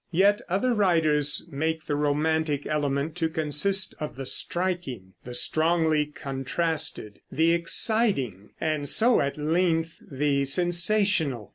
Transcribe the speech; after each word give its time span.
Yet 0.09 0.41
other 0.49 0.73
writers 0.73 1.47
make 1.51 1.85
the 1.85 1.95
romantic 1.95 2.65
element 2.65 3.15
to 3.17 3.29
consist 3.29 3.93
of 3.99 4.15
the 4.15 4.25
striking, 4.25 5.13
the 5.25 5.35
strongly 5.35 6.07
contrasted, 6.07 7.19
the 7.31 7.53
exciting, 7.53 8.49
and 8.59 8.89
so 8.89 9.19
at 9.21 9.37
length 9.37 10.01
the 10.09 10.45
sensational. 10.45 11.49